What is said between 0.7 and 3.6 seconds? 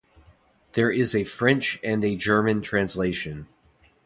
There is a French and a German translation.